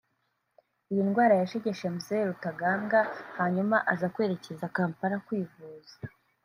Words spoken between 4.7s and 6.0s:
Kampala kwivuza